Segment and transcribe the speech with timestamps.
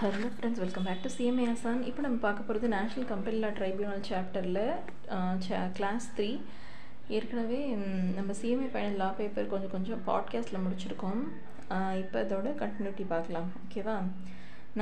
[0.00, 4.04] Hello friends welcome back to CMA Azan இப்போ நம்ம பார்க்க போகிறது நேஷ்னல் கம்பெனி லா ட்ரைபியூனல்
[4.08, 4.60] சாப்டரில்
[5.76, 6.28] கிளாஸ் த்ரீ
[7.16, 7.58] ஏற்கனவே
[8.18, 11.22] நம்ம சிஎம்ஏ ஃபைனல் லா பேப்பர் கொஞ்சம் கொஞ்சம் பாட்காஸ்ட்டில் முடிச்சிருக்கோம்.
[12.02, 13.48] இப்போ இதோட கண்டினியூட்டி பார்க்கலாம்.
[13.64, 13.96] ஓகேவா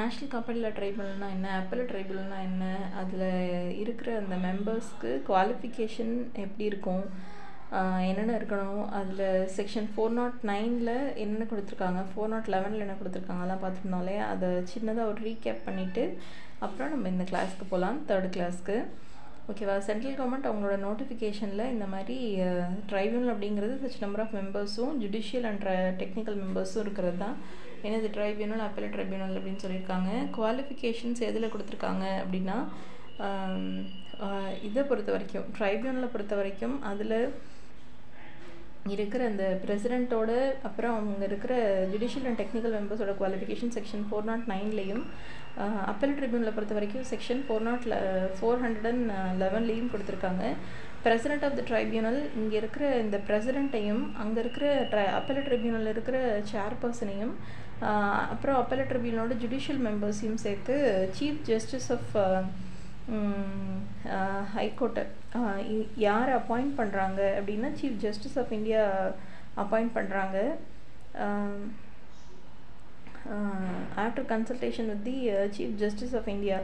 [0.01, 1.49] நேஷ்னல் கம்பெனி லா ட்ரைபியூனல்னா என்ன?
[1.61, 2.67] அப்பல் ட்ரைபியூனல்னால் என்ன?
[3.03, 3.27] அதில்
[3.85, 6.15] இருக்கிற அந்த மெம்பர்ஸ்க்கு குவாலிஃபிகேஷன்
[6.45, 7.05] எப்படி இருக்கும்?
[8.09, 8.83] என்னென்ன இருக்கணும்?
[8.99, 10.93] அதில் செக்ஷன் ஃபோர் நாட் நைனில்
[11.23, 12.03] என்னென்ன கொடுத்துருக்காங்க?
[12.11, 13.43] ஃபோர் நாட் லெவனில் என்ன கொடுத்துருக்காங்க?
[13.43, 16.05] அதெல்லாம் பார்த்துருந்தோம்லே அதை சின்னதாக ஒரு ரீகேப் பண்ணிவிட்டு
[16.67, 18.77] அப்புறம் நம்ம இந்த கிளாஸ்க்கு போகலாம் தேர்ட் கிளாஸ்க்கு
[19.53, 22.17] ஓகேவா சென்ட்ரல் கவர்மெண்ட் அவங்களோட நோட்டிஃபிகேஷனில் இந்த மாதிரி
[22.91, 25.67] ட்ரைபியூனல் அப்படிங்கிறது சச் நம்பர் ஆஃப் மெம்பர்ஸும் ஜுடிஷியல் அண்ட்
[26.01, 27.37] டெக்னிக்கல் மெம்பர்ஸும் இருக்கிறது தான்.
[27.87, 30.11] என்னது ட்ரைபியூனல் அப்பல் ட்ரைபியூனல் அப்படின்னு சொல்லியிருக்காங்க.
[30.37, 32.57] குவாலிஃபிகேஷன்ஸ் எதில் கொடுத்துருக்காங்க அப்படின்னா
[34.67, 37.19] இதை பொறுத்த வரைக்கும் ட்ரைபியூனலை பொறுத்த வரைக்கும் அதில்
[38.95, 40.31] இருக்கிற அந்த பிரசிடெண்ட்டோட
[40.69, 41.55] அப்புறம் அவங்க இருக்கிற
[41.93, 45.05] ஜுடிஷியல் அண்ட் டெக்னிக்கல் மெம்பர்ஸோட குவாலிஃபிகேஷன் செக்ஷன் ஃபோர் நாட் நைன்லேயும்
[45.91, 47.87] அப்பல் ட்ரிபியூனில் பொறுத்த வரைக்கும் section four nought
[48.39, 49.07] four hundred and
[49.43, 50.45] லெவன்லேயும் கொடுத்துருக்காங்க.
[51.05, 56.19] பிரசிடெண்ட் ஆஃப் த ட்ரைபியூனல் இங்கே இருக்கிற இந்த பிரசிடெண்ட்டையும் அங்கே இருக்கிற ட்ரை அப்பல ட்ரிபியூனலில் இருக்கிற
[56.53, 57.35] சேர்பர்சனையும்
[58.35, 60.77] அப்புறம் அப்பல ட்ரிபியூனலோட ஜுடிஷியல் மெம்பர்ஸையும் சேர்த்து
[61.19, 62.15] சீஃப் ஜஸ்டிஸ் ஆஃப்
[64.55, 65.05] ஹைகோர்ட்டை
[66.07, 68.83] யார் அப்பாயிண்ட் பண்ணுறாங்க அப்படின்னா chief justice of India
[69.65, 70.39] appoint பண்ணுறாங்க
[74.03, 75.17] after consultation with the
[75.57, 76.59] chief justice of India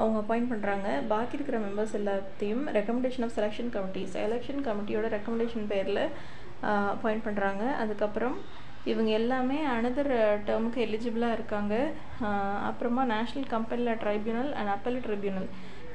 [0.00, 6.02] அவங்க அப்பாயிண்ட் பண்ணுறாங்க பாக்கி இருக்கிற மெம்பர்ஸ் எல்லாத்தையும் recommendation of selection committee selection கமிட்டியோட recommendation பேரில்
[6.94, 8.36] அப்பாயிண்ட் பண்ணுறாங்க அதுக்கப்புறம்
[8.92, 10.10] இவங்க எல்லாமே அனதர்
[10.46, 11.74] டேர்முக்கு எலிஜிபிளாக இருக்காங்க.
[12.68, 15.48] அப்புறமா நேஷ்னல் கம்பெனியில் ட்ரைபியூனல் அண்ட் அப்பல் ட்ரிபியூனல்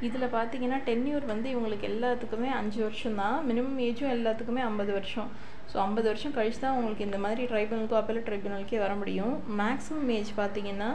[0.08, 5.30] இதில் பார்த்தீங்கன்னா டென்யூர் வந்து இவங்களுக்கு எல்லாத்துக்குமே அஞ்சு வருஷம் தான் மினிமம் ஏஜும் எல்லாத்துக்குமே ஐம்பது வருஷம்.
[5.72, 9.34] ஸோ ஐம்பது வருஷம் கழிச்சு தான் உங்களுக்கு இந்த மாதிரி ட்ரைபுனலுக்கோ அப்பல் ட்ரைபுனலுக்கே வர முடியும்.
[9.62, 10.92] மேக்ஸிமம் ஏஜ் பார்த்தீங்கன்னா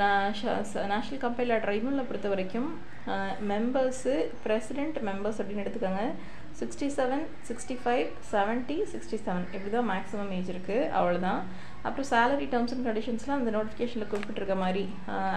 [0.00, 2.68] நேஷ்னல் கம்பெனியில் ட்ரைபுனலை பொறுத்த வரைக்கும்
[3.50, 4.14] மெம்பர்ஸு
[4.44, 6.04] பிரசிடென்ட் மெம்பர்ஸ் அப்படின்னு எடுத்துக்கோங்க.
[6.60, 11.40] Sixty seven sixty five seventy sixty seven இப்படி தான் மேக்ஸிமம் ஏஜ் இருக்குது அவ்வளோதான்
[11.86, 14.84] அப்புறம் சேலரி டேர்ம்ஸ் அண்ட் கண்டிஷன்ஸ்லாம் அந்த நோட்டிஃபிகேஷனில் குறிப்பிட்டிருக்க மாதிரி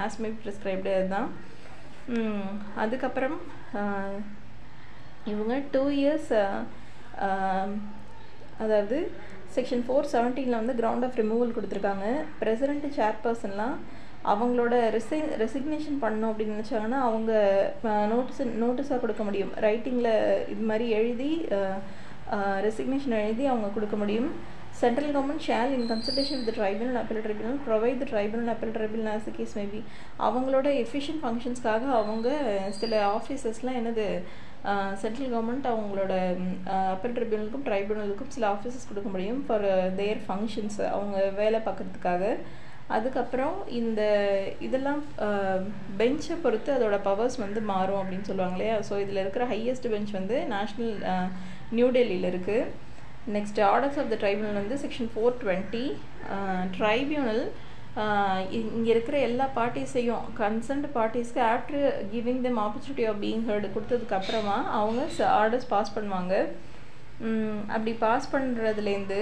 [0.06, 1.30] ஆஸ் மே ப்ரிஸ்கிரைப்டு அதுதான்.
[2.81, 3.38] அதுக்கப்புறம்
[5.31, 6.34] இவங்க டூ இயர்ஸ்
[8.63, 8.97] அதாவது
[9.56, 12.07] செக்ஷன் ஃபோர் செவன்டீனில் வந்து கிரவுண்ட் ஆஃப் ரிமூவல் கொடுத்துருக்காங்க.
[12.41, 13.75] பிரசிடென்ட் சேர்பர்சன்லாம்
[14.31, 17.31] அவங்களோட ரெசி ரெசிக்னேஷன் பண்ணணும் அப்படின்னு நினச்சாங்கன்னா அவங்க
[18.13, 19.51] நோட்டீஸ் நோட்டீஸாக கொடுக்க முடியும்.
[19.66, 20.13] ரைட்டிங்கில்
[20.53, 21.31] இது மாதிரி எழுதி
[22.68, 24.29] ரெசிக்னேஷன் எழுதி அவங்க கொடுக்க முடியும்.
[24.82, 29.30] Central government shall in consultation with tribunal appellate tribunal provide the tribunal appellate tribunal as
[29.38, 29.80] case may be
[30.28, 32.28] அவங்களோட எஃபிஷியன்ட் ஃபங்க்ஷன்ஸ்க்காக அவங்க
[32.82, 34.06] சில ஆஃபீஸஸ்லாம் என்னது
[35.02, 36.14] சென்ட்ரல் கவர்மெண்ட் அவங்களோட
[36.94, 39.68] அப்பல் ட்ரிபியூனலுக்கும் ட்ரைபியூனலுக்கும் சில ஆஃபீஸஸ் கொடுக்க முடியும் ஃபார்
[40.00, 42.24] தேர் ஃபங்க்ஷன்ஸ் அவங்க வேலை பார்க்குறதுக்காக.
[42.96, 44.02] அதுக்கப்புறம் இந்த
[44.66, 45.00] இதெல்லாம்
[46.02, 48.76] பெஞ்சை பொறுத்து அதோட பவர்ஸ் வந்து மாறும் அப்படின்னு சொல்லுவாங்க இல்லையா?
[48.90, 50.94] ஸோ இதில் இருக்கிற ஹையஸ்ட் பெஞ்ச் வந்து நேஷ்னல்
[51.78, 52.68] நியூ டெல்லியில் இருக்குது
[53.36, 55.86] next orders of the tribunal வந்து செக்ஷன் ஃபோர் டுவெண்ட்டி
[56.78, 57.44] ட்ரைபியூனல்
[58.78, 65.28] இங்கே இருக்கிற எல்லா பார்ட்டிஸையும் concerned பார்ட்டிஸ்க்கு after giving them opportunity of being heard கொடுத்ததுக்கப்புறமா அவங்க
[65.42, 66.34] ஆர்டர்ஸ் பாஸ் பண்ணுவாங்க.
[67.76, 69.20] அப்படி பாஸ் பண்ணுறதுலேருந்து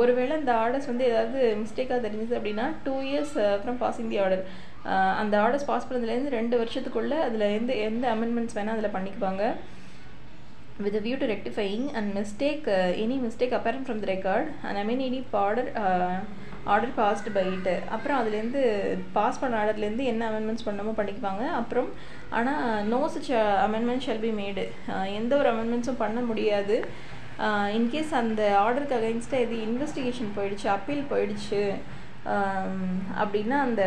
[0.00, 4.42] ஒருவேளை இந்த ஆர்டர்ஸ் வந்து ஏதாவது மிஸ்டேக்காக தெரிஞ்சது அப்படின்னா டூ இயர்ஸ் அப்புறம் பாசிங் தி ஆர்டர்
[5.20, 9.44] அந்த ஆர்டர்ஸ் பாஸ் பண்ணதுலேருந்து ரெண்டு வருஷத்துக்குள்ளே அதில் எந்த எந்த அமெண்ட்மெண்ட்ஸ் வேணால் அதில் பண்ணிக்குவாங்க.
[10.84, 14.76] With a view to rectifying and mistake uh, any mistake apparent from the record and
[14.82, 16.16] I mean any order uh,
[16.74, 18.60] order passed by it அப்புறம் அதுலேருந்து
[19.16, 21.44] பாஸ் பண்ண ஆர்டர்லேருந்து என்ன அமெண்ட்மெண்ட்ஸ் பண்ணமோ பண்ணிக்குவாங்க.
[21.58, 21.90] அப்புறம்
[22.36, 23.30] ஆனால் no such
[23.66, 24.64] amendment shall be made
[25.18, 26.78] எந்த ஒரு அமெண்ட்மெண்ட்ஸும் பண்ண முடியாது.
[27.44, 31.62] Uh, இன்கேஸ் அந்த ஆர்டருக்கு அகைன்ஸ்டாக இது இன்வெஸ்டிகேஷன் போயிடுச்சு அப்பீல் போயிடுச்சு
[32.34, 32.82] um,
[33.22, 33.84] அப்படின்னா அந்த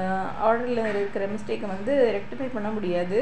[0.00, 3.20] uh, ஆர்டரில் இருக்கிற மிஸ்டேக்கை வந்து ரெக்டிஃபை பண்ண முடியாது.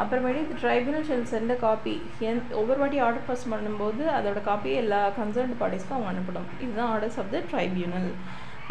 [0.00, 1.94] அப்புறமேட்டு இது ட்ரைபியூனல் ஷெல் சென்ட் காப்பி
[2.28, 6.48] என் ஒவ்வொரு வாட்டி ஆர்டர் பாஸ் பண்ணும்போது அதோட காப்பியை எல்லா கன்சர்ன்ட் பார்ட்டிஸ்க்கும் அவங்க அனுப்பணும்.
[6.64, 8.10] இதுதான் ஆர்டர்ஸ் ஆஃப் த ட்ரைபியூனல்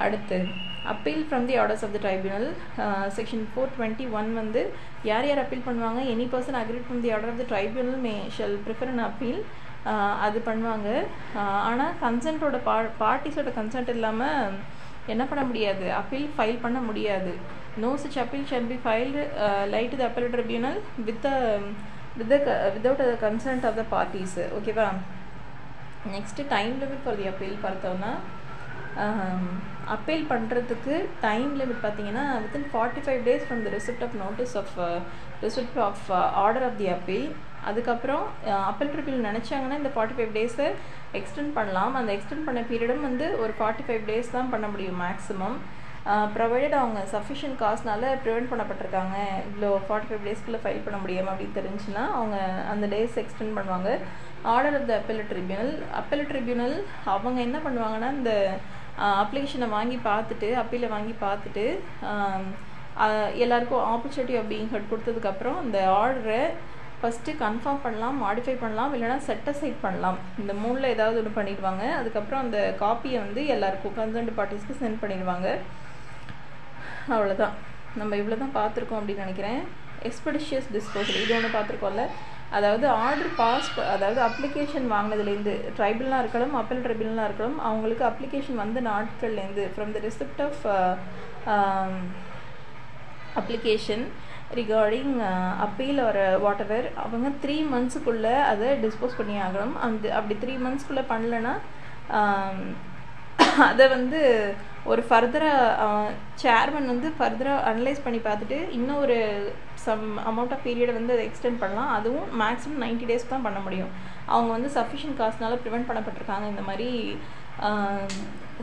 [0.05, 0.39] அடுத்து
[0.91, 2.47] appeal from the orders of the tribunal
[3.17, 4.61] section four twenty one வந்து
[5.09, 8.57] யார் யார் அப்பீல் பண்ணுவாங்க any person aggrieved from the order of the tribunal may shall
[8.67, 9.41] prefer an appeal
[10.25, 10.89] அது பண்ணுவாங்க.
[11.67, 14.57] ஆனால் கன்சென்ட்டோட பா பார்ட்டிஸோட கன்சென்ட் இல்லாமல்
[15.13, 15.85] என்ன பண்ண முடியாது?
[15.99, 17.31] அப்பீல் ஃபைல் பண்ண முடியாது.
[17.81, 19.15] No such appeal shall be filed
[19.45, 20.75] uh, light to the appellate tribunal
[21.07, 21.35] with the
[22.17, 22.39] with the
[22.75, 24.33] without the consent of the parties.
[24.57, 24.87] ஓகேவா
[26.13, 28.11] next time limit for the appeal பார்த்தோம்னா
[29.95, 30.95] appeal பண்ணுறதுக்கு
[31.27, 34.73] time limit பார்த்தீங்கன்னா within forty five days from the receipt of notice of
[35.45, 36.05] receipt of
[36.43, 37.27] order of the appeal
[37.69, 40.67] அதுக்கப்புறம் uh, appellate tribunal நினச்சாங்கன்னா இந்த forty five டேஸை
[41.19, 41.93] extend பண்ணலாம்.
[41.99, 45.57] அந்த extend பண்ண பீரியடும் வந்து ஒரு ஃபார்ட்டி ஃபைவ் டேஸ் தான் பண்ண முடியும் மேக்ஸிமம்
[46.35, 49.17] ப்ரொவைடட் அவங்க சஃபிஷியன்ட் காஸ்ட்னால ப்ரிவெண்ட் பண்ணப்பட்டிருக்காங்க.
[49.47, 52.37] இவ்வளோ ஃபார்ட்டி ஃபைவ் டேஸ்க்குள்ளே ஃபைல் பண்ண முடியாமல் அப்படின்னு தெரிஞ்சுன்னா அவங்க
[52.73, 53.91] அந்த டேஸ் எக்ஸ்டெண்ட் பண்ணுவாங்க.
[54.53, 56.75] Order of the appeal tribunal appeal tribunal
[57.15, 58.33] அவங்க என்ன பண்ணுவாங்கன்னா இந்த
[59.23, 61.65] அப்ளிகேஷனை வாங்கி பார்த்துட்டு அப்பீலை வாங்கி பார்த்துட்டு
[63.43, 66.41] எல்லாருக்கும் ஆப்பர்ச்சுனிட்டி ஆஃப் ஹெட் கொடுத்ததுக்கப்புறம் அந்த ஆர்டரை
[67.01, 70.17] ஃபஸ்ட்டு கன்ஃபார்ம் பண்ணலாம் மாடிஃபை பண்ணலாம் இல்லைனா செட்டசைட் பண்ணலாம்.
[70.41, 71.83] இந்த மூணில் ஏதாவது ஒன்று பண்ணிடுவாங்க.
[71.99, 75.47] அதுக்கப்புறம் அந்த காப்பியை வந்து எல்லாருக்கும் கன்சர்ன்டு பார்ட்டிஸ்க்கு சென்ட் பண்ணிடுவாங்க.
[77.15, 77.55] அவ்வளோதான்
[77.99, 79.61] நம்ம இவ்வளோ தான் பார்த்துருக்கோம் அப்படின்னு நினைக்கிறேன்.
[80.07, 82.03] எக்ஸ்பெடிஷியஸ் டிஸ்போசல் இது ஒன்று பார்த்துருக்கோம்ல.
[82.57, 89.65] அதாவது ஆர்டர் பாஸ் அதாவது அப்ளிகேஷன் வாங்கினதுலேருந்து ட்ரைபிள்லாம் இருக்கலாம் அப்பல் ட்ரைபிள்லாம் இருக்கலாம் அவங்களுக்கு அப்ளிகேஷன் வந்த நாட்கள்லேருந்து
[89.73, 90.63] from the receipt of
[93.41, 94.05] application
[94.59, 95.13] regarding
[95.65, 99.75] appeal ஒரு வாட் எவர் அவங்க த்ரீ மந்த்ஸுக்குள்ளே அதை டிஸ்போஸ் பண்ணி ஆகணும்.
[99.87, 101.55] அந்த அப்படி த்ரீ மந்த்ஸ்க்குள்ளே பண்ணலன்னா
[102.19, 102.59] um,
[103.69, 104.19] அதை வந்து
[104.91, 105.95] ஒரு ஃபர்தராக
[106.43, 109.17] சேர்மன் வந்து ஃபர்தராக அனலைஸ் பண்ணி பார்த்துட்டு இன்னும் ஒரு
[109.85, 111.91] சம் அமௌண்ட் ஆஃப் பீரியட் வந்து அதை எக்ஸ்டெண்ட் பண்ணலாம்.
[111.97, 113.91] அதுவும் மேக்ஸிமம் நைன்டி டேஸ் தான் பண்ண முடியும்.
[114.33, 116.47] அவங்க வந்து சஃபிஷியன்ட் காஸ்ட்னால ப்ரிவெண்ட் பண்ணப்பட்டிருக்காங்க.
[116.53, 116.89] இந்த மாதிரி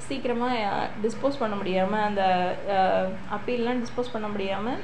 [0.08, 0.54] சீக்கிரமாக
[1.04, 2.22] டிஸ்போஸ் பண்ண முடியாமல் அந்த
[3.36, 4.80] அப்பீல்லாம் டிஸ்போஸ் பண்ண முடியாமல்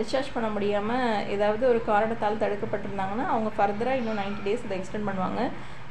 [0.00, 5.42] டிஸ்சார்ஜ் பண்ண முடியாமல் ஏதாவது ஒரு காரணத்தால் தடுக்கப்பட்டிருந்தாங்கன்னா அவங்க ஃபர்தராக இன்னும் நைன்டி டேஸ் இதை எக்ஸ்டெண்ட் பண்ணுவாங்க.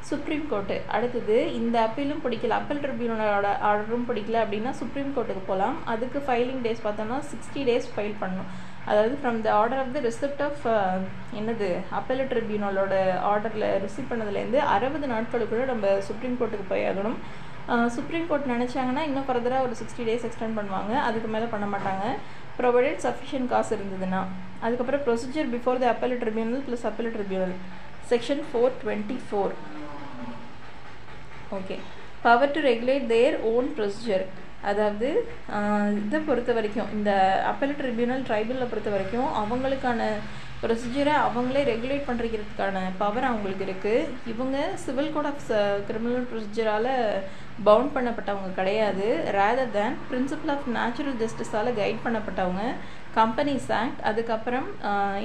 [0.08, 2.56] சுப்ரீம் கோர்ட்டு அடுத்தது இந்த அப்பீலும் பிடிக்கல.
[2.58, 8.16] அப்பீல் ட்ரிபியூனலோட ஆர்டரும் பிடிக்கல அப்படின்னா சுப்ரீம் கோர்ட்டுக்கு போகலாம் அதுக்கு ஃபைலிங் டேஸ் பார்த்தோம்னா சிக்ஸ்டி டேஸ் ஃபைல்
[8.22, 8.48] பண்ணணும்.
[8.90, 10.64] அதாவது from the order of the receipt of
[11.40, 11.68] என்னது
[11.98, 12.94] அப்பீல் ட்ரிபியூனலோட
[13.30, 17.18] ஆர்டரில் ரிசீவ் பண்ணதுலேருந்து அறுபது நாட்களுக்குள்ளே நம்ம சுப்ரீம் கோர்ட்டுக்கு போய் ஆகணும்.
[17.96, 20.92] சுப்ரீம் கோர்ட் நினச்சாங்கன்னா இன்னும் ஃபர்தராக ஒரு சிக்ஸ்டி டேஸ் எக்ஸ்டெண்ட் பண்ணுவாங்க.
[21.08, 22.04] அதுக்கு மேலே பண்ண மாட்டாங்க.
[22.60, 24.20] ப்ரொவைடட் சஃபிஷியன்ட் காசு இருந்ததுன்னா.
[24.66, 27.54] அதுக்கப்புறம் procedure before the appeal tribunal plus appeal tribunal
[28.12, 29.52] section four twenty four
[31.56, 31.76] okay
[32.22, 34.24] power to regulate their own procedure
[34.70, 35.08] அதாவது
[36.04, 37.10] இதை பொறுத்த வரைக்கும் இந்த
[37.50, 40.08] அப்பல் ட்ரிபியூனல் ட்ரைபிளில் பொறுத்த வரைக்கும் அவங்களுக்கான
[40.62, 45.44] ப்ரொசீஜரை அவங்களே ரெகுலேட் பண்ணுறதுக்கான பவர் அவங்களுக்கு இருக்குது இவங்க சிவில் கோட் ஆஃப்
[45.88, 46.90] கிரிமினல் ப்ரொசீஜரால்
[47.68, 49.06] பவுண்ட் பண்ணப்பட்டவங்க கிடையாது.
[49.36, 52.64] Rather than principle of natural ஜஸ்டிஸால் guide பண்ணப்பட்டவங்க
[53.18, 54.66] கம்பெனிஸ் ஆக்ட் அதுக்கப்புறம்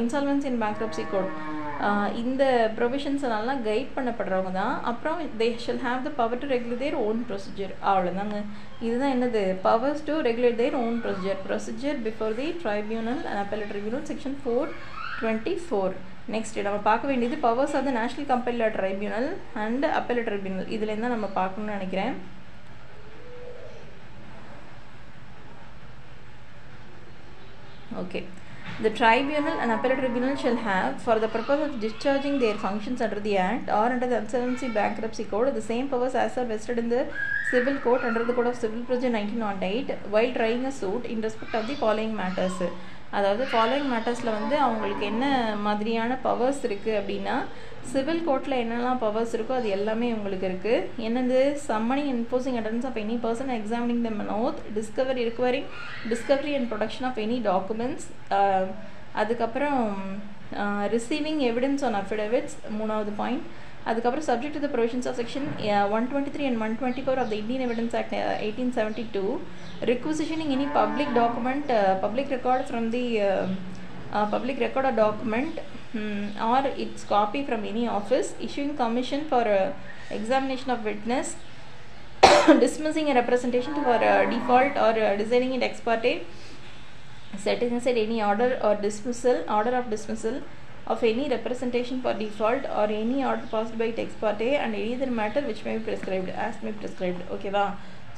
[0.01, 1.33] இன்சால்வன்சி இன் பேங்க்ரப்சி கோட்
[2.21, 2.43] இந்த
[2.77, 4.75] ப்ரொவிஷன்ஸ்னாலாம் கைட் பண்ணப்படுறவங்க தான்.
[4.91, 8.37] அப்புறம் they shall have the power to regulate their own procedure அவ்வளோதாங்க
[8.85, 9.41] இதுதான் என்னது?
[9.67, 14.69] Powers to regulate their own procedure procedure before the tribunal and appellate tribunal section four
[15.19, 15.95] twenty four
[16.35, 19.29] next நம்ம பார்க்க வேண்டியது பவர்ஸ் ஆஃப் த நேஷனல் கம்பெனியில் tribunal
[19.65, 22.15] and அப்பெல் tribunal இதுலேருந்து தான் நம்ம பார்க்கணும்னு நினைக்கிறேன்.
[27.97, 28.23] Okay
[28.81, 33.19] the tribunal and appellate tribunal shall have for the purpose of discharging their functions under
[33.19, 36.89] the act or under the insolvency bankruptcy code the same powers as are vested in
[36.89, 37.03] the
[37.51, 41.53] civil court under the code of civil procedure 1908 while trying a suit in respect
[41.53, 42.57] of the following matters
[43.17, 45.25] அதாவது following மேட்டர்ஸில் வந்து அவங்களுக்கு என்ன
[45.65, 47.35] மாதிரியான powers இருக்குது அப்படின்னா
[47.91, 50.77] civil கோர்ட்டில் என்னெல்லாம் பவர்ஸ் இருக்கோ அது எல்லாமே உங்களுக்கு இருக்குது
[51.07, 51.39] என்னது?
[51.67, 55.67] Summoning enforcing attendance of any person examining them on oath discovery requiring
[56.11, 58.07] discovery and production of any documents
[59.21, 59.81] அதுக்கப்புறம்
[60.93, 63.45] ரிசீவிங் எவிடன்ஸ் ஆன் அஃபிடவிட்ஸ் மூணாவது பாயிண்ட்
[63.89, 65.47] அதுக்கப்புறம் subject to the provisions of section
[65.95, 69.23] one twenty three and one twenty four of the Indian evidence act eighteen seventy two
[69.91, 71.71] requisitioning any public document
[72.03, 73.03] public record from the
[74.33, 75.57] public record of document
[75.94, 79.44] um, or its copy from any office issuing commission for
[80.10, 81.36] examination of witness
[82.58, 83.98] dismissing a representation for
[84.30, 86.12] default or designing it ex parte
[87.38, 90.40] setting aside any order or dismissal order of dismissal
[90.86, 94.94] of any representation for default or any order passed by it ex parte and any
[94.94, 97.66] other matter which may be prescribed as may be prescribed okay வா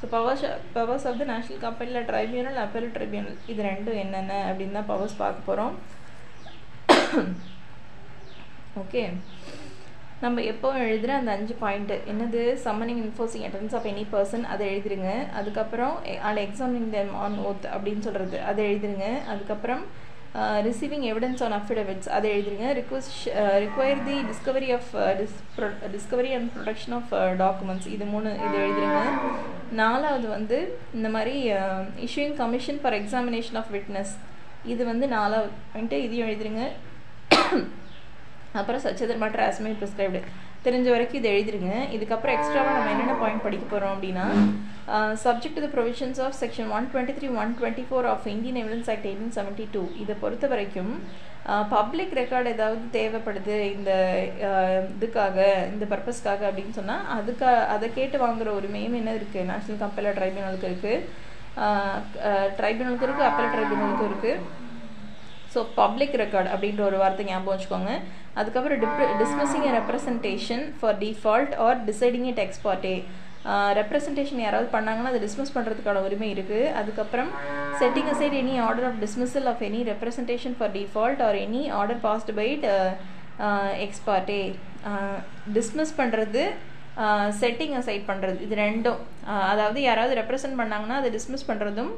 [0.01, 0.43] so powers
[0.75, 5.47] powers of the national கம்பெனியில் tribunal அப்பெல் tribunal இது ரெண்டும் என்னென்ன அப்படின்னு தான் powers பார்க்க
[5.47, 5.75] போகிறோம்
[8.80, 9.02] okay
[10.22, 12.42] நம்ம எப்போ எழுதுகிற அந்த அஞ்சு பாயிண்ட்டு என்னது?
[12.64, 15.10] Summoning enforcing attendance of any person அதை எழுதிருங்க.
[15.38, 15.94] அதுக்கப்புறம்
[16.28, 19.06] all examining them on oath அப்படின்னு சொல்கிறது அதை எழுதிருங்க.
[19.32, 19.82] அதுக்கப்புறம்
[20.66, 22.66] ரிசீவிங் எவிடன்ஸ் ஆன் அஃபிடவிட்ஸ் அதை எழுதிருங்க.
[22.80, 23.22] Request
[23.64, 24.90] require the discovery of
[25.94, 29.00] discovery and production of documents இது மூணு இது எழுதிருங்க.
[29.82, 30.58] நாலாவது வந்து
[30.98, 31.36] இந்த மாதிரி
[32.08, 34.14] issuing commission for examination of witness
[34.74, 36.64] இது வந்து நாலாவது பாயிண்ட்டு இதையும் எழுதிருங்க.
[38.60, 40.20] அப்புறம் சச்சதர் மேட்டர் ஆஸ்மே ப்ரிஸ்கிரைப்டு
[40.66, 41.72] தெரிஞ்ச வரைக்கும் இது எழுதிருங்க.
[41.96, 44.24] இதுக்கப்புறம் எக்ஸ்ட்ராவாக நம்ம என்னென்ன பாயிண்ட் படிக்க போகிறோம் அப்படின்னா
[45.24, 48.90] subject to the provisions of section one twenty three one twenty four of Indian evidence
[48.94, 50.92] act eighteen seventy two இதை பொறுத்த வரைக்கும்
[51.74, 53.90] பப்ளிக் ரெக்கார்டு ஏதாவது தேவைப்படுது இந்த
[54.94, 55.38] இதுக்காக
[55.72, 60.96] இந்த பர்பஸ்க்காக அப்படின்னு சொன்னால் அதுக்காக அதை கேட்டு வாங்குகிற உரிமையும் என்ன இருக்குது நேஷ்னல் கம்பெனியில் ட்ரைபியூனலுக்கு இருக்குது
[62.58, 64.64] ட்ரைபியூனலுக்கு இருக்குது அப்பல் ட்ரைபியூனலுக்கும் இருக்குது
[65.56, 67.92] ஸோ பப்ளிக் ரெக்கார்ட் அப்படின்ற ஒரு வார்த்தை ஞாபகம் வச்சுக்கோங்க.
[68.40, 72.96] அதுக்கப்புறம் tip dismissing representation for default or deciding it ex parte
[73.78, 77.30] representation யாராவது பண்ணாங்கன்னா அதை டிஸ்மிஸ் பண்ணுறதுக்கான உரிமை இருக்குது அதுக்கப்புறம்
[77.80, 82.32] setting aside any order of dismissal of any representation for default or any order passed
[82.40, 82.64] by
[83.86, 84.40] ex parte
[85.56, 86.42] dismiss பண்ணுறது
[87.40, 89.00] setting aside பண்ணுறது இது ரெண்டும்.
[89.52, 91.90] அதாவது யாராவது ரெப்ரசன்ட் பண்ணாங்கன்னா அதை டிஸ்மிஸ் பண்ணுறதும்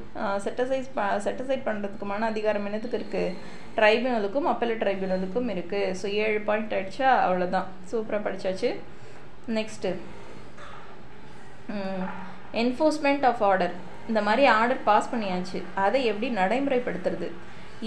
[0.45, 0.89] செட்டசைஸ்
[1.27, 3.35] செட்டசைட் பண்ணுறதுக்குமான அதிகாரம் என்னத்துக்கு இருக்குது
[3.79, 8.71] ட்ரைபியூனலுக்கும் அப்பல ட்ரைபியூனலுக்கும் இருக்குது ஸோ ஏழு பாயிண்ட் அடித்தா அவ்வளோதான் சூப்பராக படித்தாச்சு
[9.59, 9.93] நெக்ஸ்ட்டு
[12.63, 13.77] என்ஃபோர்ஸ்மெண்ட் ஆஃப் ஆர்டர்
[14.11, 15.59] இந்த மாதிரி ஆர்டர் பாஸ் பண்ணியாச்சு.
[15.85, 17.29] அதை எப்படி நடைமுறைப்படுத்துறது?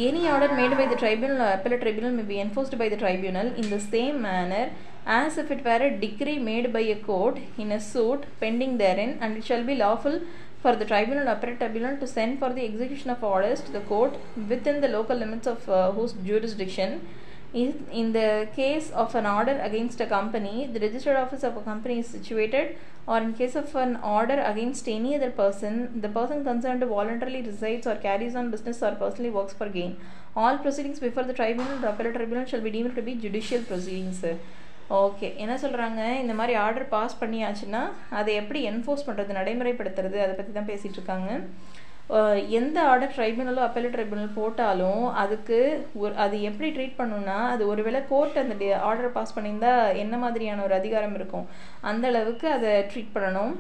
[0.08, 3.72] Any order made by the tribunal appellate tribunal may be enforced by the tribunal in
[3.74, 4.70] the same manner
[5.06, 9.18] as if it were a decree made by a court in a suit pending therein
[9.20, 10.22] and it shall be lawful
[10.62, 13.80] for the tribunal or appellate tribunal to send for the execution of orders to the
[13.82, 14.16] court
[14.48, 17.08] within the local limits of uh, whose jurisdiction.
[17.54, 21.62] Is in the case of an order against a company the registered office of a
[21.62, 26.46] company is situated or in case of an order against any other person the person
[26.46, 29.98] concerned voluntarily resides or carries on business or personally works for gain.
[30.34, 34.24] All proceedings before the tribunal or appellate tribunal shall be deemed to be judicial proceedings
[34.90, 37.84] okay என்ன சொல்கிறாங்க இந்த மாதிரி order pass பண்ணியாச்சுன்னா
[38.20, 41.32] அதை எப்படி enforce பண்ணுறது நடைமுறைப்படுத்துறது அதை பற்றி தான் பேசிகிட்டு இருக்காங்க.
[42.60, 45.58] எந்த ஆர்டர் ட்ரைபுனலோ அப்பேலட் ட்ரைபுனல் போட்டாலும் அதுக்கு
[45.94, 48.56] ஒரு அது எப்படி ட்ரீட் பண்ணணும்னா அது ஒருவேளை கோர்ட் அந்த
[48.88, 51.46] ஆர்டர் பாஸ் பண்ணியிருந்தால் என்ன மாதிரியான ஒரு அதிகாரம் இருக்கும்?
[51.82, 53.54] அந்த அளவுக்கு அதை ட்ரீட் பண்ணணும்.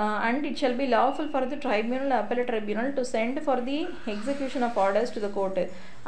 [0.00, 3.76] Uh, and it shall be lawful for the tribunal appellate tribunal to send for the
[4.06, 5.56] execution of orders to the court.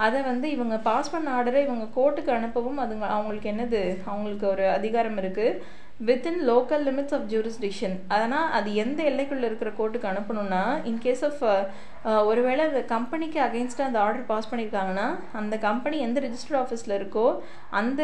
[0.05, 3.83] அதை வந்து இவங்க பாஸ் பண்ண ஆர்டரை இவங்க கோர்ட்டுக்கு அனுப்பவும் அது அவங்களுக்கு என்னது?
[4.05, 5.59] அவங்களுக்கு ஒரு அதிகாரம் இருக்குது
[6.01, 11.59] within local limits of jurisdiction அதனால் அது எந்த எல்லைக்குள்ளே இருக்கிற கோர்ட்டுக்கு அனுப்பணும்னா இன்கேஸ் ஆஃப் uh,
[12.05, 15.07] uh, ஒருவேளை அந்த கம்பெனிக்கு அகெயின்ஸ்டாக அந்த ஆர்டர் பாஸ் பண்ணியிருக்காங்கன்னா
[15.41, 17.27] அந்த கம்பெனி எந்த ரிஜிஸ்டர் ஆஃபீஸில் இருக்கோ
[17.73, 18.01] அந்த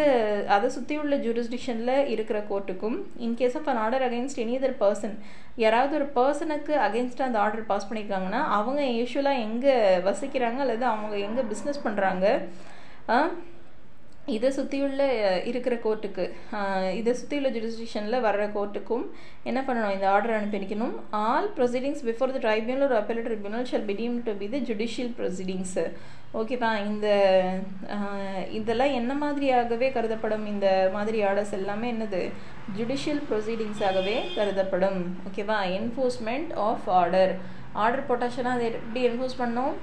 [0.48, 5.16] அதை சுற்றி உள்ள ஜூரிஸ்டிக்ஷனில் இருக்கிற கோர்ட்டுக்கும் in case of an order against any other person
[5.56, 9.76] யாராவது ஒரு பர்சனுக்கு அகெயின்ஸ்டாக அந்த ஆர்டர் பாஸ் பண்ணியிருக்காங்கன்னா அவங்க யூஸ்வலாக எங்கே
[10.06, 12.26] வசிக்கிறாங்க அல்லது அவங்க எங்கே பிஸ்னஸ் பண்ணுறாங்க
[14.34, 15.02] இதை சுற்றியுள்ள
[15.50, 16.24] இருக்கிற கோர்ட்டுக்கு
[17.00, 19.04] இதை சுற்றியுள்ள ஜுடிஸ்டிஷனில் வர்ற கோர்ட்டுக்கும்
[19.50, 19.94] என்ன பண்ணணும்?
[19.96, 23.96] இந்த order அனுப்பிக்கணும் all proceedings before the tribunal ஒரு appellate tribunal shall be
[24.28, 25.76] to be the judicial proceedings
[26.40, 27.08] ஓகேவா இந்த
[28.58, 30.46] இதெல்லாம் என்ன மாதிரியாகவே கருதப்படும்?
[30.52, 30.66] இந்த
[30.96, 32.22] மாதிரி ஆர்டர்ஸ் எல்லாமே என்னது?
[32.78, 34.98] ஜுடிஷியல் ப்ரொசீடிங்ஸாகவே கருதப்படும்.
[35.28, 37.34] ஓகேவா என்ஃபோர்ஸ்மெண்ட் ஆஃப் ஆர்டர்
[37.84, 39.74] ஆர்டர் போட்டாச்சுன்னா அதை எப்படி என்ஃபோர்ஸ் பண்ணோம்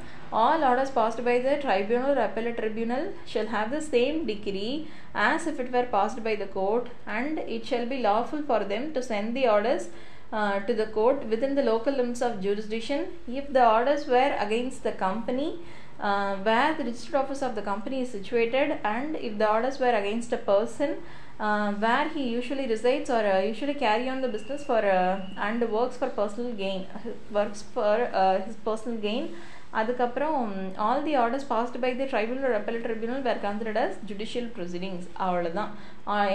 [0.42, 5.46] all orders passed by the tribunal or appellate tribunal shall have the same decree as
[5.52, 9.04] if it were passed by the court and it shall be lawful for them to
[9.12, 9.88] send the orders
[10.32, 13.06] uh, to the court within the local limits of jurisdiction.
[13.28, 15.60] If the orders were against the company
[16.00, 19.96] uh, where the registered office of the company is situated and if the orders were
[20.02, 20.98] against a person
[21.40, 25.62] uh, where he usually resides or uh, usually carry on the business for uh, and
[25.72, 29.36] works for personal gain uh, works for uh, his personal gain
[29.80, 30.38] அதுக்கப்புறம்
[30.86, 35.70] all the orders passed by the tribunal appellate tribunal where considered as judicial proceedings அவ்வளோதான்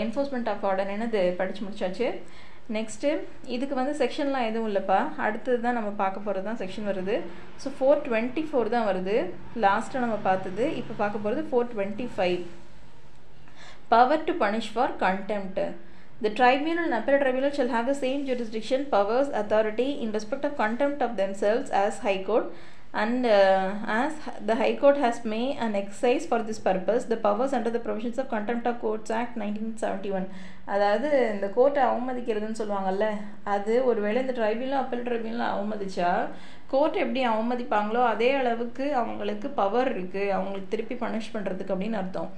[0.03, 1.23] enforcement of order என்னது?
[1.41, 2.09] படித்து முடிச்சாச்சு.
[2.77, 3.11] Next
[3.57, 5.01] இதுக்கு வந்து செக்ஷன்லாம் எதுவும் இல்லைப்பா.
[5.27, 7.17] அடுத்தது தான் நம்ம பார்க்க போகிறது தான் செக்ஷன் வருது.
[7.65, 9.17] ஸோ ஃபோர் டுவெண்ட்டி ஃபோர் தான் வருது.
[9.67, 10.65] லாஸ்ட்டாக நம்ம பார்த்தது.
[10.81, 12.41] இப்போ பார்க்க போகிறது four twenty five
[13.93, 15.61] power to punish for contempt
[16.23, 20.53] The tribunal and appellate tribunal shall have the same jurisdiction, powers, authority in respect of
[20.63, 22.47] contempt of themselves as High Court,
[22.99, 24.13] and uh, as
[24.43, 28.19] the High Court has made an exercise for this purpose, the powers under the provisions
[28.19, 30.25] of Contempt of Courts Act 1971.
[30.69, 33.07] அதாவது இந்த கோர்ட்டை அவமதிக்கிறதுன்னு சொல்லுவாங்கல்ல
[33.53, 36.11] அது ஒருவேளை இந்த tribunal appellate tribunal அவமதிச்சா
[36.73, 42.31] court எப்படி அவமதிப்பாங்களோ அதே அளவுக்கு அவங்களுக்கு பவர் இருக்குது அவங்களுக்கு திருப்பி பனிஷ் பண்ணுறதுக்கு அப்படின்னு அர்த்தம்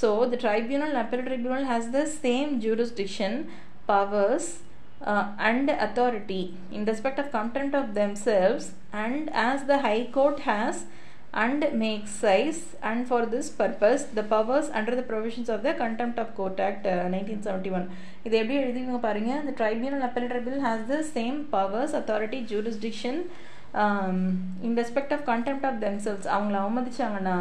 [0.00, 3.38] so the tribunal appellate tribunal has the same jurisdiction
[3.86, 4.50] powers
[5.01, 10.85] uh, and authority in respect of content of themselves and as the high court has
[11.43, 16.17] and may exercise and for this purpose the powers under the provisions of the contempt
[16.17, 17.87] of court act uh, 1971
[18.27, 23.17] இது எப்படி எழுதிங்க பாருங்க the tribunal appellate tribunal has the same powers authority jurisdiction
[23.83, 24.17] um,
[24.67, 27.39] in respect of contempt of themselves அவங்கள அவமதிச்சாங்கன்னா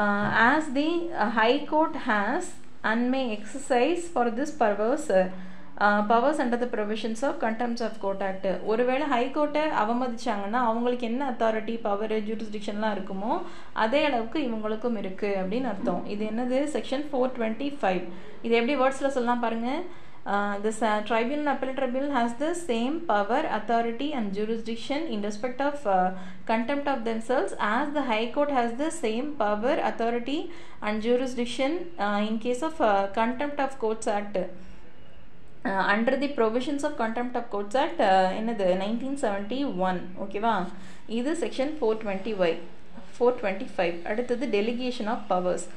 [0.00, 0.90] uh, as the
[1.22, 2.44] uh, high court has
[2.90, 5.28] and may exercise for this purpose uh,
[6.09, 11.75] powers under the provisions of contempt of court act ஒருவேளை ஹைகோர்ட்டை அவமதிச்சாங்கன்னா அவங்களுக்கு என்ன authority
[11.87, 13.33] power ஜூரிஸ்டிக்ஷன்லாம் இருக்குமோ
[13.83, 18.01] அதே அளவுக்கு இவங்களுக்கும் இருக்குது அப்படின்னு அர்த்தம் இது என்னது செக்ஷன் ஃபோர் டுவெண்ட்டி ஃபைவ்
[18.47, 19.83] இது எப்படி வேர்ட்ஸில் சொல்லலாம் பாருங்கள்
[20.27, 25.61] Uh, this uh, tribunal appellate tribunal has the same power authority and jurisdiction in respect
[25.61, 26.13] of uh,
[26.47, 30.39] contempt of themselves as the high court has the same power authority
[30.81, 34.35] and jurisdiction uh, in case of uh, contempt of courts act
[35.93, 38.01] under the provisions of contempt of courts act
[38.39, 38.67] என்னது?
[38.83, 40.53] Nineteen seventy one ஓகேவா
[41.19, 42.55] இது section four twenty why
[43.17, 45.67] four twenty five அடுத்தது delegation of powers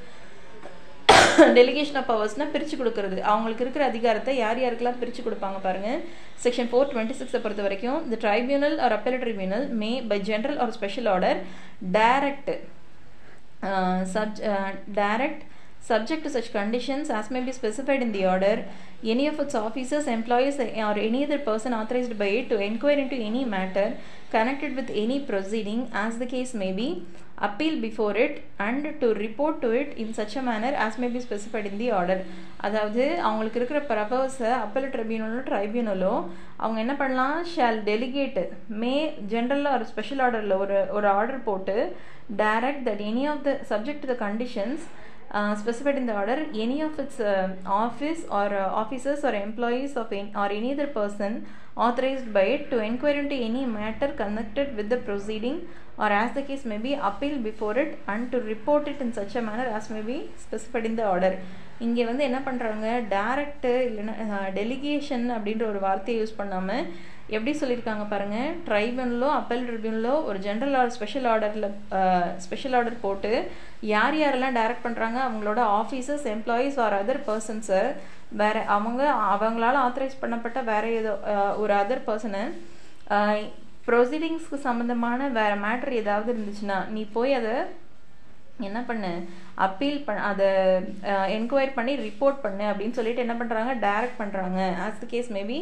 [1.58, 3.18] delegation of பவர்ஸ்னால் பிரித்து கொடுக்கறது.
[3.30, 6.00] அவங்களுக்கு இருக்கிற அதிகாரத்தை யார் யாருக்கெல்லாம் பிரித்து கொடுப்பாங்க பாருங்கள்
[6.44, 10.72] செக்ஷன் ஃபோர் டுவெண்ட்டி சிக்ஸை பொறுத்த வரைக்கும் the tribunal or appellate tribunal may by general or
[10.78, 11.38] special order
[11.98, 12.50] direct
[14.14, 14.34] sub
[15.00, 15.44] direct
[15.80, 18.64] subject to such conditions as may be specified in the order
[19.04, 23.16] any of its officers employees or any other person authorized by it to inquire into
[23.16, 23.96] any matter
[24.30, 26.88] connected with any proceeding as the case may be
[27.38, 31.20] appeal before it and to report to it in such a manner as may be
[31.20, 32.18] specified in the order
[32.64, 36.14] அதாவது அவங்களுக்கு இருக்கிற பவர்ஸை அப்பல் ட்ரிபியூனலோ ட்ரைபியூனலோ
[36.62, 38.40] அவங்க என்ன பண்ணலாம் shawl delicate
[38.80, 38.94] மே
[39.32, 41.76] ஜென்ரலாக ஒரு special ஆர்டரில் ஒரு ஒரு ஆர்டர் போட்டு
[42.42, 44.86] direct that any of the subject the conditions
[45.56, 50.12] specified in the order any of its uh, office or uh, officers or employees of
[50.12, 54.88] any, or any other person authorized by it to inquire into any matter connected with
[54.88, 55.68] the proceeding
[55.98, 59.34] or as the case may be appeal before it and to report it in such
[59.36, 61.32] a manner as may be specified in the order
[61.80, 66.86] இங்கே வந்து என்ன பண்ணுறாங்க டேரக்டு இல்லைன்னா delegation அப்படின்ற ஒரு வார்த்தையை use பண்ணாமல்
[67.28, 71.66] எப்படி சொல்லியிருக்காங்க பாருங்கள் ட்ரைபுனலோ அப்பல் ட்ரிபியூனலோ ஒரு ஜென்ரல் ஆர்டர் ஸ்பெஷல் ஆர்டரில்
[72.38, 73.32] ஸ்பெஷல் ஆர்டர் போட்டு
[73.88, 77.82] யார் யாரெல்லாம் டைரக்ட் பண்ணுறாங்க அவங்களோட ஆஃபீஸர்ஸ் எம்ப்ளாயீஸ் ஆர் அதர் பர்சன்ஸை
[78.38, 79.02] வேறு அவங்க
[79.34, 81.12] அவங்களால ஆத்தரைஸ் பண்ணப்பட்ட வேறு ஏதோ
[81.56, 82.42] ஒரு அதர் பர்சனை
[83.88, 87.54] ப்ரொசீடிங்ஸ்க்கு சம்மந்தமான வேறு மேட்ரு ஏதாவது இருந்துச்சுன்னா நீ போய் அதை
[88.66, 89.10] என்ன பண்ணு?
[89.66, 90.48] அப்பீல் பண்ண அதை
[91.36, 95.58] என்கொயர் பண்ணி ரிப்போர்ட் பண்ணு அப்படின்னு சொல்லிட்டு என்ன பண்ணுறாங்க டைரக்ட் பண்ணுறாங்க as the case may be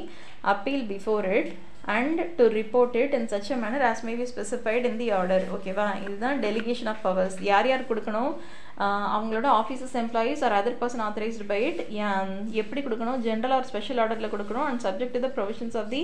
[0.52, 1.50] appeal before it
[1.96, 5.88] and to report it in such a manner as may be specified in the order ஓகேவா
[6.04, 8.32] இதுதான் டெலிகேஷன் ஆஃப் பவர்ஸ் யார் யார் கொடுக்கணும்?
[9.16, 11.80] அவங்களோட offices employees or other person authorised by it
[12.62, 13.20] எப்படி கொடுக்கணும்?
[13.26, 14.66] General or special ஆர்டரில் கொடுக்கணும்.
[14.70, 16.02] And subject to the provisions of the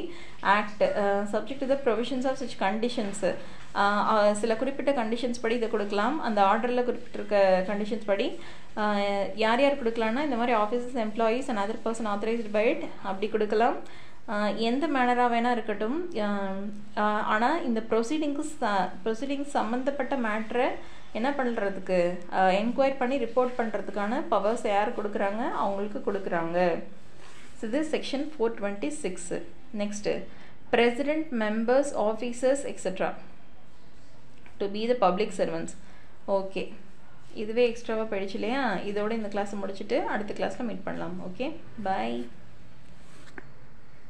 [0.57, 0.85] act
[1.33, 3.25] subject to the provisions of such conditions
[4.43, 6.17] சில குறிப்பிட்ட கண்டிஷன்ஸ் படி இதை கொடுக்கலாம்.
[6.29, 7.37] அந்த ஆர்டரில் குறிப்பிட்டிருக்க
[7.71, 8.29] கண்டிஷன்ஸ் படி.
[9.43, 13.77] யார் யார் கொடுக்கலாம்னா இந்த மாதிரி offices employees and other person authorised by it அப்படி கொடுக்கலாம்.
[14.71, 15.97] எந்த மேனராக வேணால் இருக்கட்டும்.
[17.35, 18.45] ஆனால் இந்த ப்ரொசீடிங்க்கு
[19.05, 20.69] ப்ரொசீடிங்ஸ் சம்மந்தப்பட்ட மேட்ரை
[21.19, 21.99] என்ன பண்ணுறதுக்கு
[22.61, 25.43] என்கொயர் பண்ணி ரிப்போர்ட் பண்ணுறதுக்கான பவர்ஸ் யார் கொடுக்குறாங்க?
[25.63, 26.59] அவங்களுக்கு கொடுக்குறாங்க.
[27.67, 29.39] இது section four twenty six
[29.83, 30.15] next
[30.75, 33.11] president members officers extra
[34.61, 35.75] to be the public servants
[36.37, 36.63] okay
[37.43, 41.17] இதுவே எக்ஸ்ட்ராவாக படிச்சு இல்லையா இதோட இந்த கிளாஸை முடிச்சுட்டு அடுத்த கிளாஸில் மீட் பண்ணலாம்.
[41.29, 41.47] Okay
[41.87, 42.17] bye